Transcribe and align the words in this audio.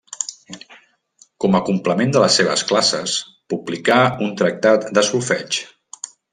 Com 1.45 1.57
a 1.59 1.61
complement 1.67 2.15
de 2.15 2.23
les 2.23 2.39
seves 2.41 2.65
classes, 2.71 3.15
publicà 3.55 4.01
un 4.29 4.35
tractat 4.43 4.91
de 4.99 5.07
solfeig. 5.13 5.63